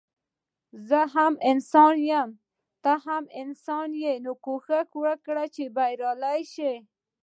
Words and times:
زه 0.87 1.01
هم 1.15 1.33
انسان 1.51 1.95
يم 2.11 2.29
ته 2.83 2.93
هم 3.05 3.23
انسان 3.41 3.89
يي 4.03 4.13
نو 4.25 4.31
کوښښ 4.45 4.89
وکړه 5.03 5.45
چي 5.55 5.65
بريالی 5.75 6.41
شي 6.53 6.73